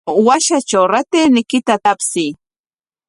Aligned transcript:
Washatraw 0.27 0.83
ratayniykita 0.91 1.73
tapsiy. 1.85 2.31